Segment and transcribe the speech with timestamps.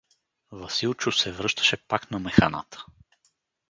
[0.51, 2.85] Василчо се връщаше пак на механата.